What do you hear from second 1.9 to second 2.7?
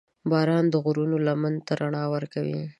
ورکوي.